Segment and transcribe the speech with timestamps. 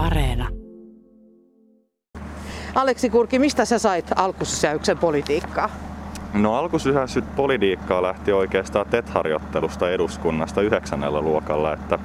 [0.00, 0.48] Areena.
[2.74, 5.70] Aleksi Kurki, mistä sä sait alkusysäyksen politiikkaa?
[6.34, 11.98] No alkusysäysyt politiikkaa lähti oikeastaan TET-harjoittelusta eduskunnasta yhdeksännellä luokalla, että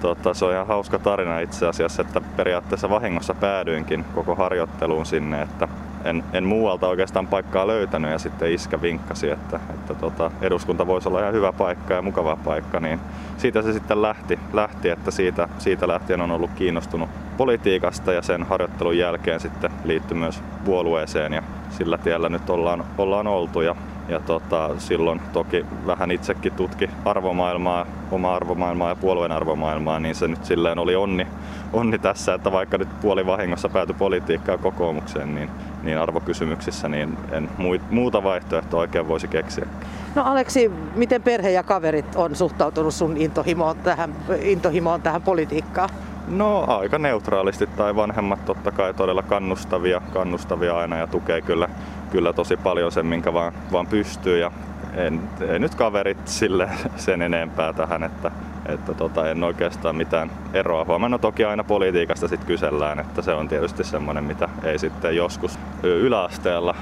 [0.00, 5.42] tota, se on ihan hauska tarina itse asiassa, että periaatteessa vahingossa päädyinkin koko harjoitteluun sinne,
[5.42, 5.68] että
[6.04, 11.08] en, en muualta oikeastaan paikkaa löytänyt ja sitten iskä vinkkasi, että, että tota, eduskunta voisi
[11.08, 13.00] olla ihan hyvä paikka ja mukava paikka, niin
[13.36, 18.42] siitä se sitten lähti, lähti että siitä, siitä lähtien on ollut kiinnostunut politiikasta ja sen
[18.42, 23.76] harjoittelun jälkeen sitten liittyi myös puolueeseen ja sillä tiellä nyt ollaan, ollaan oltu ja,
[24.08, 30.28] ja tota, silloin toki vähän itsekin tutki arvomaailmaa, oma arvomaailmaa ja puolueen arvomaailmaa, niin se
[30.28, 31.26] nyt silleen oli onni,
[31.72, 35.50] onni tässä, että vaikka nyt puoli vahingossa päätyi politiikkaan kokoomukseen, niin,
[35.82, 37.48] niin arvokysymyksissä niin en
[37.90, 39.66] muuta vaihtoehtoa oikein voisi keksiä.
[40.14, 45.88] No Aleksi, miten perhe ja kaverit on suhtautunut sun intohimoon tähän, intohimoon tähän politiikkaan?
[46.28, 51.68] No aika neutraalisti tai vanhemmat totta kai todella kannustavia, kannustavia aina ja tukee kyllä,
[52.10, 54.52] kyllä tosi paljon sen, minkä vaan, vaan pystyy ja
[54.94, 58.30] en, ei nyt kaverit sille sen enempää tähän, että,
[58.66, 61.08] että tota, en oikeastaan mitään eroa huomaa.
[61.08, 65.58] No toki aina politiikasta sitten kysellään, että se on tietysti semmoinen, mitä ei sitten joskus
[65.82, 66.74] yläasteella,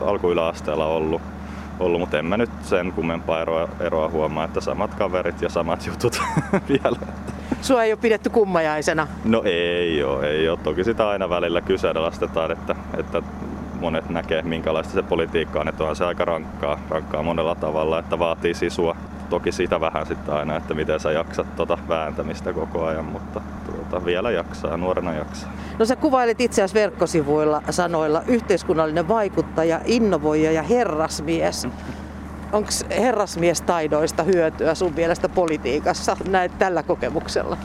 [0.00, 1.22] alkuyläasteella ollut,
[1.80, 5.86] ollut, mutta en mä nyt sen kummempaa eroa, eroa huomaa, että samat kaverit ja samat
[5.86, 6.22] jutut
[6.68, 6.96] vielä.
[7.60, 9.06] Sua ei ole pidetty kummajaisena?
[9.24, 10.58] No ei ole, ei ole.
[10.62, 13.22] Toki sitä aina välillä kyseenalaistetaan, että, että
[13.80, 18.18] monet näkee minkälaista se politiikka on, että on se aika rankkaa, rankkaa monella tavalla, että
[18.18, 18.96] vaatii sisua.
[19.32, 24.04] Toki sitä vähän sitten aina, että miten sä jaksat tuota vääntämistä koko ajan, mutta tuota,
[24.04, 25.52] vielä jaksaa, nuorena jaksaa.
[25.78, 31.68] No sä kuvailit itse asiassa verkkosivuilla sanoilla yhteiskunnallinen vaikuttaja, innovoija ja herrasmies.
[32.52, 37.56] Onko herrasmiestaidoista hyötyä sun mielestä politiikassa näet tällä kokemuksella?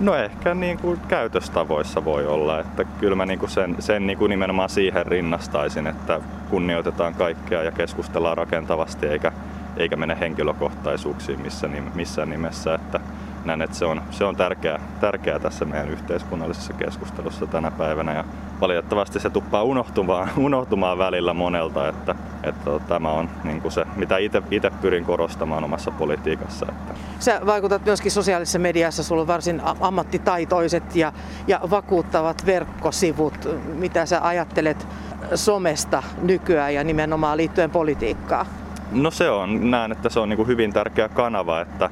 [0.00, 4.18] No ehkä niin kuin käytöstavoissa voi olla, että kyllä mä niin kuin sen, sen niin
[4.18, 9.32] kuin nimenomaan siihen rinnastaisin, että kunnioitetaan kaikkea ja keskustellaan rakentavasti eikä,
[9.76, 13.00] eikä mene henkilökohtaisuuksiin missä, missään nimessä, että
[13.44, 18.24] näen, että se on, se on tärkeää, tärkeää tässä meidän yhteiskunnallisessa keskustelussa tänä päivänä ja
[18.60, 24.16] valitettavasti se tuppaa unohtumaan, unohtumaan välillä monelta, että, että tämä on niin kuin se, mitä
[24.50, 26.66] itse pyrin korostamaan omassa politiikassa.
[26.68, 26.94] Että.
[27.18, 31.12] Sä vaikutat myöskin sosiaalisessa mediassa, sulla on varsin ammattitaitoiset ja,
[31.46, 33.48] ja vakuuttavat verkkosivut.
[33.74, 34.86] Mitä sä ajattelet
[35.34, 38.46] somesta nykyään ja nimenomaan liittyen politiikkaan?
[38.92, 41.90] No se on, näen, että se on niin kuin hyvin tärkeä kanava, että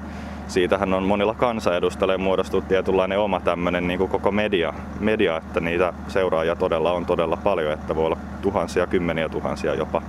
[0.49, 5.93] siitähän on monilla kansanedustajilla muodostunut tietynlainen oma tämmöinen niin kuin koko media, media, että niitä
[6.09, 10.03] seuraajia todella on todella paljon, että voi olla tuhansia, kymmeniä tuhansia jopa.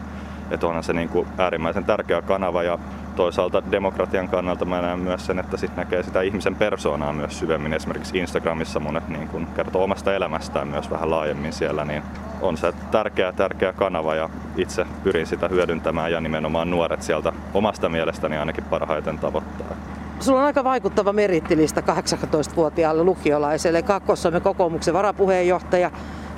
[0.52, 2.80] Että onhan se niin kuin äärimmäisen tärkeä kanava ja
[3.16, 7.74] toisaalta demokratian kannalta mä näen myös sen, että sit näkee sitä ihmisen persoonaa myös syvemmin.
[7.74, 12.04] Esimerkiksi Instagramissa monet niin kun kertoo omasta elämästään myös vähän laajemmin siellä, niin
[12.42, 17.90] on se tärkeä, tärkeä kanava ja itse pyrin sitä hyödyntämään ja nimenomaan nuoret sieltä omasta
[17.90, 19.76] mielestäni ainakin parhaiten tavoittaa.
[20.20, 23.82] Sulla on aika vaikuttava merittilista 18-vuotiaalle lukiolaiselle.
[23.82, 25.92] kaakkois kokoomuksen varapuheenjohtaja,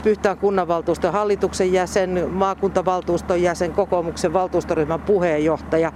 [0.03, 5.91] Pyhtään kunnanvaltuuston hallituksen jäsen, maakuntavaltuuston jäsen, kokoomuksen valtuustoryhmän puheenjohtaja.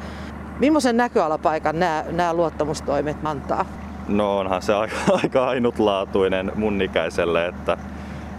[0.60, 3.66] Millaisen näköalapaikan nämä, nämä luottamustoimet antaa?
[4.08, 7.78] No onhan se aika, aika ainutlaatuinen mun ikäiselle, että,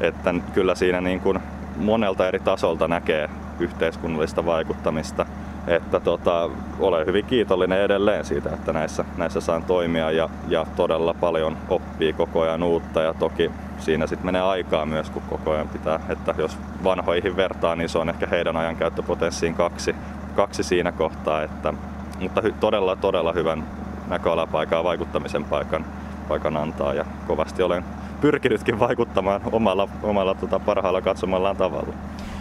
[0.00, 1.38] että kyllä siinä niin kuin
[1.76, 3.30] monelta eri tasolta näkee
[3.60, 5.26] yhteiskunnallista vaikuttamista
[5.68, 11.14] että tota, olen hyvin kiitollinen edelleen siitä, että näissä, näissä saan toimia ja, ja todella
[11.14, 15.68] paljon oppii koko ajan uutta ja toki siinä sitten menee aikaa myös, kun koko ajan
[15.68, 19.96] pitää, että jos vanhoihin vertaa, niin se on ehkä heidän ajankäyttöpotenssiin kaksi,
[20.36, 21.74] kaksi siinä kohtaa, että,
[22.20, 23.64] mutta hy, todella, todella hyvän
[24.08, 25.84] näköalapaikan vaikuttamisen paikan,
[26.28, 27.84] paikan antaa ja kovasti olen
[28.20, 31.94] pyrkinytkin vaikuttamaan omalla, omalla tota, parhaalla katsomallaan tavalla.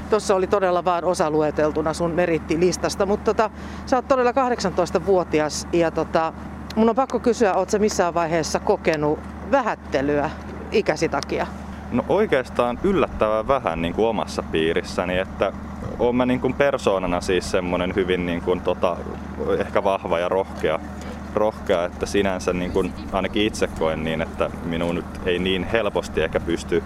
[0.09, 3.49] Tuossa oli todella vain osa lueteltuna sun merittilistasta, mutta tota,
[3.85, 6.33] sä oot todella 18-vuotias ja tota,
[6.75, 9.19] mun on pakko kysyä, oot sä missään vaiheessa kokenut
[9.51, 10.29] vähättelyä
[10.71, 11.47] ikäsi takia?
[11.91, 15.51] No oikeastaan yllättävän vähän niin kuin omassa piirissäni, että
[15.99, 18.97] olen mä niin kuin persoonana siis semmoinen hyvin niin kuin, tota,
[19.59, 20.79] ehkä vahva ja rohkea,
[21.33, 26.21] rohkea että sinänsä niin kuin, ainakin itse koen niin, että minun nyt ei niin helposti
[26.21, 26.83] ehkä pysty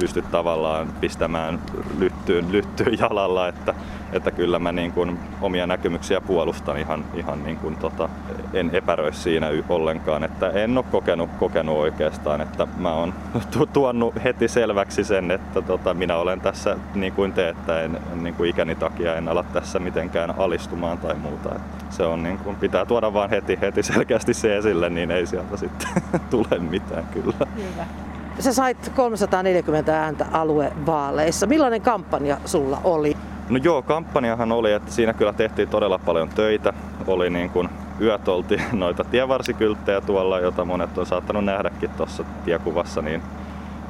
[0.00, 1.60] pysty tavallaan pistämään
[1.98, 3.74] lyttyyn, lyttyyn jalalla, että,
[4.12, 8.08] että kyllä mä niin kuin omia näkemyksiä puolustan ihan, ihan niin kuin tota,
[8.52, 13.14] en epäröi siinä ollenkaan, että en ole kokenut, kokenut oikeastaan, että mä oon
[13.72, 18.34] tuonut heti selväksi sen, että tota, minä olen tässä niin kuin te, että en, niin
[18.34, 21.54] kuin ikäni takia en ala tässä mitenkään alistumaan tai muuta.
[21.54, 25.26] Että se on niin kuin, pitää tuoda vaan heti, heti selkeästi se esille, niin ei
[25.26, 25.88] sieltä sitten
[26.30, 27.46] tule mitään kyllä.
[27.56, 28.09] Hyvä.
[28.40, 31.46] Sä sait 340 ääntä aluevaaleissa.
[31.46, 33.16] Millainen kampanja sulla oli?
[33.48, 36.72] No joo, kampanjahan oli, että siinä kyllä tehtiin todella paljon töitä.
[37.06, 37.68] Oli niin kuin
[38.00, 43.22] yöt oltiin noita tievarsikylttejä tuolla, jota monet on saattanut nähdäkin tuossa tiekuvassa, niin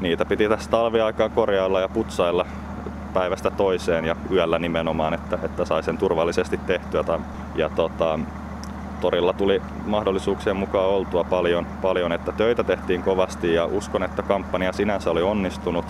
[0.00, 2.46] niitä piti tässä talviaikaa korjailla ja putsailla
[3.14, 7.04] päivästä toiseen ja yöllä nimenomaan, että, että sai sen turvallisesti tehtyä.
[7.54, 8.18] Ja tota,
[9.00, 14.72] torilla tuli mahdollisuuksien mukaan oltua paljon, paljon, että töitä tehtiin kovasti ja uskon, että kampanja
[14.72, 15.84] sinänsä oli onnistunut.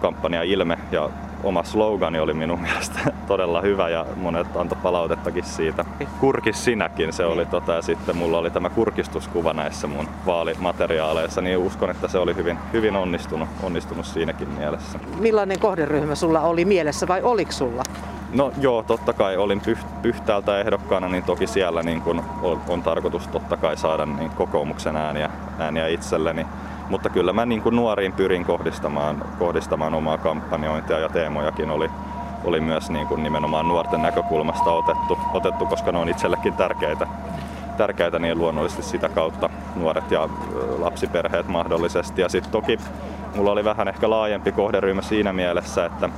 [0.00, 1.10] Kampanja Ilme ja
[1.44, 5.84] oma slogani oli minun mielestä todella hyvä ja monet antoi palautettakin siitä.
[6.20, 11.58] Kurkis sinäkin se oli tota, ja sitten mulla oli tämä kurkistuskuva näissä mun vaalimateriaaleissa, niin
[11.58, 14.98] uskon, että se oli hyvin, hyvin onnistunut, onnistunut siinäkin mielessä.
[15.18, 17.82] Millainen kohderyhmä sulla oli mielessä vai oliko sulla?
[18.34, 22.82] No joo, totta kai olin pyht- pyhtäältä ehdokkaana, niin toki siellä niin kun on, on
[22.82, 26.46] tarkoitus totta kai saada niin kokoomuksen ääniä, ääniä itselleni.
[26.90, 31.90] Mutta kyllä mä niin kuin nuoriin pyrin kohdistamaan, kohdistamaan omaa kampanjointia ja teemojakin oli,
[32.44, 37.06] oli myös niin kuin nimenomaan nuorten näkökulmasta otettu, otettu, koska ne on itsellekin tärkeitä,
[37.76, 40.28] tärkeitä niin luonnollisesti sitä kautta nuoret ja
[40.78, 42.20] lapsiperheet mahdollisesti.
[42.20, 42.78] Ja sitten toki
[43.34, 46.08] mulla oli vähän ehkä laajempi kohderyhmä siinä mielessä, että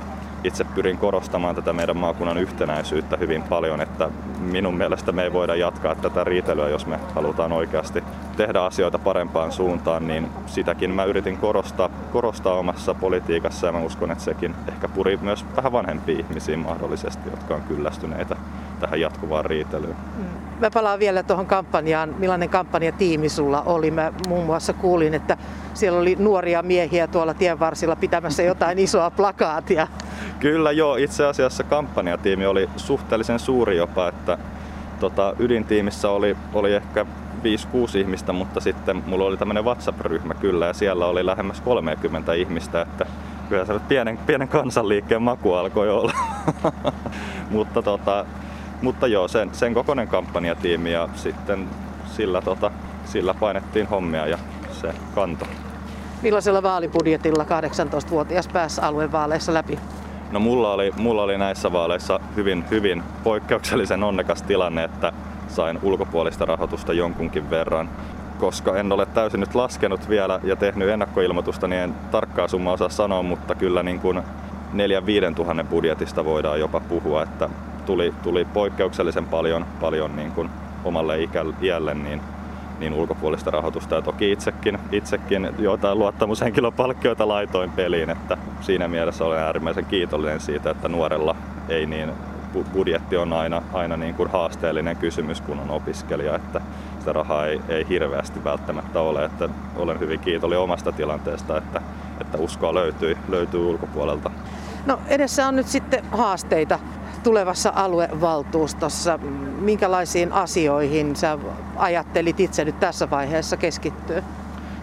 [0.43, 4.09] itse pyrin korostamaan tätä meidän maakunnan yhtenäisyyttä hyvin paljon, että
[4.39, 8.03] minun mielestä me ei voida jatkaa tätä riitelyä, jos me halutaan oikeasti
[8.37, 14.11] tehdä asioita parempaan suuntaan, niin sitäkin mä yritin korostaa, korostaa omassa politiikassa ja mä uskon,
[14.11, 18.35] että sekin ehkä puri myös vähän vanhempiin ihmisiin mahdollisesti, jotka on kyllästyneitä
[18.79, 19.95] tähän jatkuvaan riitelyyn.
[20.17, 20.23] Mm.
[20.59, 22.15] Mä palaan vielä tuohon kampanjaan.
[22.17, 23.91] Millainen kampanjatiimi sulla oli?
[23.91, 25.37] Mä muun muassa kuulin, että
[25.73, 29.87] siellä oli nuoria miehiä tuolla tien varsilla pitämässä jotain isoa plakaatia.
[30.39, 34.37] Kyllä joo, itse asiassa kampanjatiimi oli suhteellisen suuri jopa, että
[34.99, 37.05] tota, ydintiimissä oli, oli ehkä
[37.43, 42.81] 5-6 ihmistä, mutta sitten mulla oli tämmöinen WhatsApp-ryhmä kyllä ja siellä oli lähemmäs 30 ihmistä,
[42.81, 43.05] että
[43.49, 46.13] kyllä se pienen, pienen kansanliikkeen maku alkoi olla.
[47.49, 48.25] mutta, tota,
[48.81, 51.67] mutta joo, sen, sen kokoinen kampanjatiimi ja sitten
[52.05, 52.71] sillä, tota,
[53.05, 54.37] sillä painettiin hommia ja
[54.71, 55.45] se kanto.
[56.21, 59.79] Millaisella vaalibudjetilla 18-vuotias pääsi aluevaaleissa läpi?
[60.31, 65.13] No mulla oli, mulla oli näissä vaaleissa hyvin, hyvin poikkeuksellisen onnekas tilanne, että
[65.53, 67.89] sain ulkopuolista rahoitusta jonkunkin verran.
[68.39, 72.89] Koska en ole täysin nyt laskenut vielä ja tehnyt ennakkoilmoitusta, niin en tarkkaa summa osaa
[72.89, 74.17] sanoa, mutta kyllä niin kuin
[75.31, 77.49] 4-5 tuhannen budjetista voidaan jopa puhua, että
[77.85, 80.49] tuli, tuli poikkeuksellisen paljon, paljon niin kuin
[80.83, 81.17] omalle
[81.61, 82.21] iälle, niin
[82.79, 83.95] niin ulkopuolista rahoitusta.
[83.95, 90.69] Ja toki itsekin, itsekin joitain luottamushenkilöpalkkioita laitoin peliin, että siinä mielessä olen äärimmäisen kiitollinen siitä,
[90.69, 91.35] että nuorella
[91.69, 92.11] ei niin
[92.73, 96.61] budjetti on aina, aina niin kuin haasteellinen kysymys, kun on opiskelija, että
[96.99, 99.25] sitä rahaa ei, ei hirveästi välttämättä ole.
[99.25, 101.81] Että olen hyvin kiitollinen omasta tilanteesta, että,
[102.21, 104.31] että uskoa löytyy, löytyy ulkopuolelta.
[104.85, 106.79] No edessä on nyt sitten haasteita
[107.23, 109.19] tulevassa aluevaltuustossa.
[109.59, 111.37] Minkälaisiin asioihin sä
[111.77, 114.23] ajattelit itse nyt tässä vaiheessa keskittyä?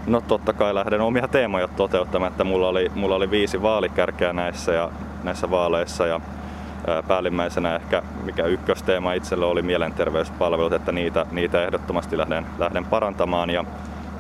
[0.07, 4.73] No totta kai lähden omia teemoja toteuttamaan, että mulla oli, mulla oli viisi vaalikärkeä näissä,
[4.73, 4.91] ja,
[5.23, 6.21] näissä vaaleissa ja
[7.09, 13.65] päällimmäisenä ehkä mikä ykkösteema itselle oli mielenterveyspalvelut, että niitä, niitä ehdottomasti lähden, lähden parantamaan ja,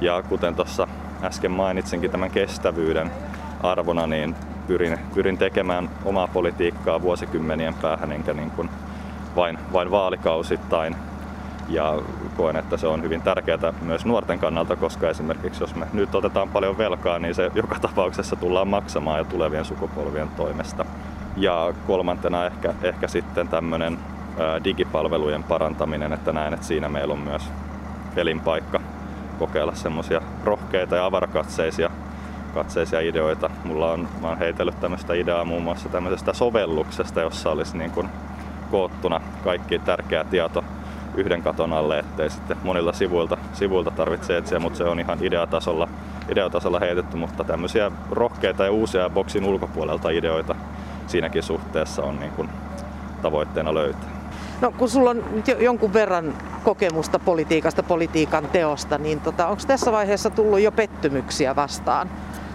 [0.00, 0.88] ja kuten tuossa
[1.22, 3.10] äsken mainitsinkin tämän kestävyyden
[3.62, 8.70] arvona, niin pyrin, pyrin tekemään omaa politiikkaa vuosikymmenien päähän, enkä niin kuin
[9.36, 10.96] vain, vain vaalikausittain.
[11.68, 11.98] Ja
[12.36, 16.48] koen, että se on hyvin tärkeää myös nuorten kannalta, koska esimerkiksi jos me nyt otetaan
[16.48, 20.84] paljon velkaa, niin se joka tapauksessa tullaan maksamaan ja tulevien sukupolvien toimesta.
[21.36, 23.98] Ja kolmantena ehkä, ehkä sitten tämmöinen
[24.64, 27.50] digipalvelujen parantaminen, että näen, että siinä meillä on myös
[28.14, 28.80] pelin paikka
[29.38, 31.90] kokeilla semmoisia rohkeita ja avarakatseisia
[32.54, 33.50] katseisia ideoita.
[33.64, 38.08] Mulla on, mä oon heitellyt tämmöistä ideaa muun muassa tämmöisestä sovelluksesta, jossa olisi niin kuin
[38.70, 40.64] koottuna kaikki tärkeä tieto
[41.16, 45.88] yhden katon alle, ettei sitten monilla sivuilta, sivuilta tarvitse etsiä, mutta se on ihan ideatasolla,
[46.28, 50.54] ideatasolla heitetty, mutta tämmöisiä rohkeita ja uusia boksin ulkopuolelta ideoita
[51.10, 52.48] siinäkin suhteessa on niin kuin
[53.22, 54.10] tavoitteena löytää.
[54.60, 55.24] No kun sulla on
[55.58, 62.10] jonkun verran kokemusta politiikasta, politiikan teosta, niin tota, onko tässä vaiheessa tullut jo pettymyksiä vastaan?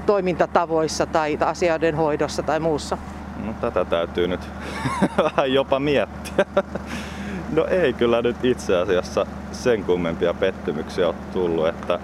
[0.06, 2.98] toimintatavoissa tai asioiden hoidossa tai muussa?
[3.46, 4.40] No tätä täytyy nyt
[5.24, 6.46] vähän jopa miettiä.
[7.52, 12.00] No ei kyllä nyt itse asiassa sen kummempia pettymyksiä ole tullut, että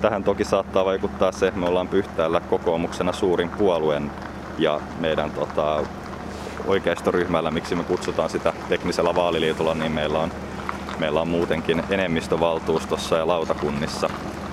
[0.00, 4.10] tähän toki saattaa vaikuttaa se, että me ollaan Pyhtäällä kokoomuksena suurin puolueen
[4.58, 5.82] ja meidän tota,
[6.66, 10.30] oikeistoryhmällä, miksi me kutsutaan sitä teknisellä vaaliliitolla, niin meillä on,
[10.98, 14.10] meillä on muutenkin enemmistövaltuustossa ja lautakunnissa.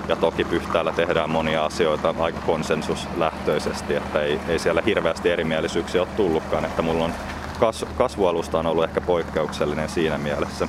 [0.08, 6.10] Ja toki Pyhtäällä tehdään monia asioita aika konsensuslähtöisesti, että ei, ei siellä hirveästi erimielisyyksiä ole
[6.18, 6.66] tullutkaan.
[6.66, 7.13] Että mulla on
[7.60, 10.68] kas, kasvualusta on ollut ehkä poikkeuksellinen siinä mielessä.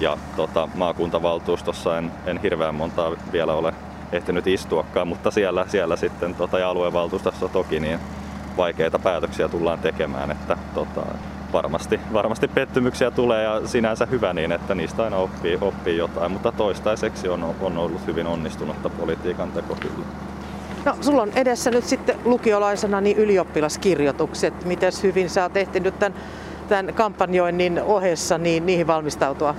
[0.00, 3.74] Ja tota, maakuntavaltuustossa en, en hirveän montaa vielä ole
[4.12, 8.00] ehtinyt istuakaan, mutta siellä, siellä sitten tota, ja aluevaltuustossa toki niin
[8.56, 11.02] vaikeita päätöksiä tullaan tekemään, että tota,
[11.52, 16.52] varmasti, varmasti pettymyksiä tulee ja sinänsä hyvä niin, että niistä aina oppii, oppii jotain, mutta
[16.52, 20.06] toistaiseksi on, on ollut hyvin onnistunutta politiikan teko kyllä.
[20.84, 24.64] No, sulla on edessä nyt sitten lukiolaisena niin ylioppilaskirjoitukset.
[24.64, 26.18] Miten hyvin sä oot ehtinyt tämän,
[26.68, 29.54] tämän kampanjoinnin ohessa niin niihin valmistautua?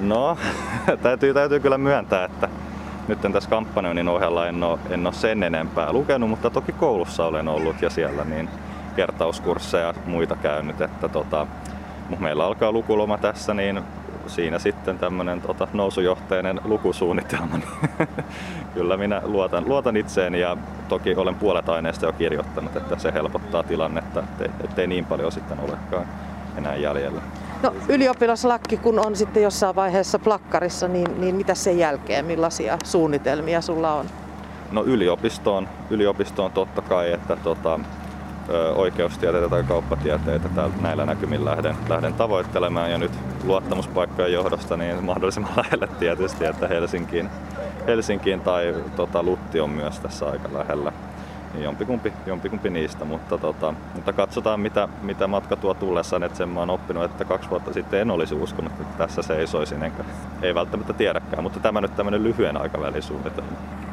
[0.00, 0.38] No,
[1.02, 2.48] täytyy, täytyy kyllä myöntää, että
[3.08, 7.48] nyt tässä kampanjoinnin ohella en ole, en ole sen enempää lukenut, mutta toki koulussa olen
[7.48, 8.48] ollut ja siellä niin
[8.96, 11.46] kertauskursseja ja muita käynyt, että tota,
[12.18, 13.82] meillä alkaa lukuloma tässä, niin
[14.26, 17.56] siinä sitten tämmöinen tota, nousujohteinen lukusuunnitelma.
[17.98, 18.08] Niin
[18.74, 20.56] kyllä minä luotan, luotan itseen ja
[20.88, 25.60] toki olen puolet aineesta jo kirjoittanut, että se helpottaa tilannetta, ettei, ettei niin paljon sitten
[25.60, 26.06] olekaan
[26.56, 27.22] enää jäljellä.
[27.66, 33.60] No ylioppilaslakki, kun on sitten jossain vaiheessa plakkarissa, niin, niin mitä sen jälkeen, millaisia suunnitelmia
[33.60, 34.06] sulla on?
[34.72, 37.80] No yliopistoon, yliopistoon totta kai, että tota,
[38.74, 40.48] oikeustieteitä tai kauppatieteitä
[40.80, 43.12] näillä näkymin lähden, lähden tavoittelemaan ja nyt
[43.44, 47.30] luottamuspaikkojen johdosta niin mahdollisimman lähelle tietysti, että Helsinkiin,
[47.86, 50.92] Helsinkiin tai tota, Lutti on myös tässä aika lähellä.
[51.56, 56.48] Niin jompikumpi, jompikumpi niistä, mutta, tota, mutta katsotaan mitä, mitä matka tuo tullessaan, että sen
[56.48, 60.04] mä oon oppinut, että kaksi vuotta sitten en olisi uskonut, että tässä seisoisin, enkä
[60.42, 63.50] ei välttämättä tiedäkään, mutta tämä nyt tämmöinen lyhyen aikavälin suunnitelma.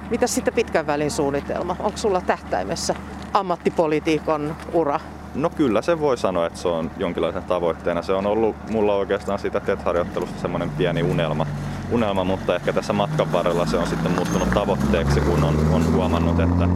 [0.10, 1.76] Mitä sitten pitkän välin suunnitelma?
[1.80, 2.96] Onko sulla tähtäimessä
[3.34, 5.00] ammattipolitiikon ura?
[5.36, 8.02] No kyllä se voi sanoa, että se on jonkinlaisen tavoitteena.
[8.02, 11.46] Se on ollut mulla oikeastaan siitä TET-harjoittelusta semmoinen pieni unelma,
[11.92, 16.40] unelma, mutta ehkä tässä matkan varrella se on sitten muuttunut tavoitteeksi, kun on, on huomannut,
[16.40, 16.68] että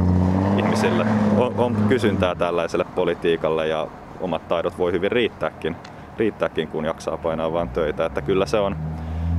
[0.57, 1.05] ihmisille
[1.37, 3.87] on, on kysyntää tällaiselle politiikalle ja
[4.21, 5.75] omat taidot voi hyvin riittääkin,
[6.17, 8.05] riittääkin kun jaksaa painaa vain töitä.
[8.05, 8.75] Että kyllä se on,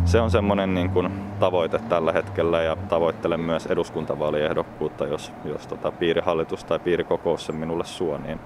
[0.05, 1.11] se on semmoinen niin kuin
[1.41, 7.85] tavoite tällä hetkellä ja tavoittelen myös eduskuntavaaliehdokkuutta, jos, jos tota piirihallitus tai piirikokous sen minulle
[7.85, 8.41] suo, niin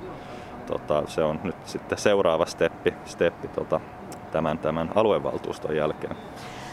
[0.67, 3.81] tota, se on nyt sitten seuraava steppi, steppi tota,
[4.33, 6.17] tämän, tämän aluevaltuuston jälkeen.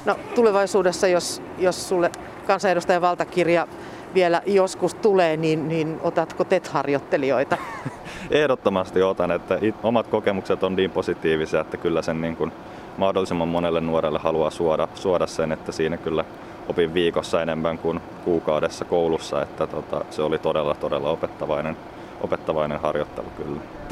[0.06, 2.12] No tulevaisuudessa, jos, jos sulle
[2.48, 3.68] kansanedustajan valtakirja
[4.14, 7.58] vielä joskus tulee, niin, niin otatko TET-harjoittelijoita?
[8.32, 12.52] Ehdottomasti otan, että omat kokemukset on niin positiivisia, että kyllä sen niin kuin
[12.98, 16.26] mahdollisimman monelle nuorelle haluaa suoda, suoda sen, että siinä kyllä
[16.70, 21.78] opin viikossa enemmän kuin kuukaudessa koulussa, että tota, se oli todella todella opettavainen,
[22.22, 23.89] opettavainen harjoittelu kyllä.